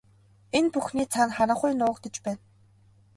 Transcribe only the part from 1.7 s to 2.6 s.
нуугдаж байна.